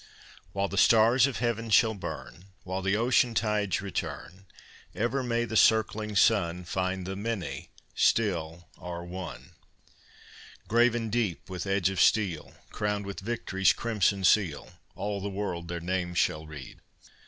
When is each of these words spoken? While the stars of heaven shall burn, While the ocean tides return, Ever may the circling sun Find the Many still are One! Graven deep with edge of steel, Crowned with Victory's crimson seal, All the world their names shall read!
While 0.51 0.67
the 0.67 0.79
stars 0.79 1.27
of 1.27 1.37
heaven 1.37 1.69
shall 1.69 1.93
burn, 1.93 2.45
While 2.63 2.81
the 2.81 2.95
ocean 2.97 3.35
tides 3.35 3.81
return, 3.81 4.47
Ever 4.95 5.21
may 5.21 5.45
the 5.45 5.55
circling 5.55 6.15
sun 6.15 6.63
Find 6.65 7.05
the 7.05 7.15
Many 7.15 7.69
still 7.93 8.67
are 8.79 9.05
One! 9.05 9.51
Graven 10.67 11.11
deep 11.11 11.51
with 11.51 11.67
edge 11.67 11.91
of 11.91 12.01
steel, 12.01 12.55
Crowned 12.71 13.05
with 13.05 13.19
Victory's 13.19 13.73
crimson 13.73 14.23
seal, 14.23 14.71
All 14.95 15.21
the 15.21 15.29
world 15.29 15.67
their 15.67 15.79
names 15.79 16.17
shall 16.17 16.47
read! 16.47 16.79